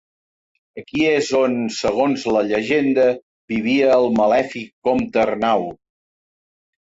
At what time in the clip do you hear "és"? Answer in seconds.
1.09-1.27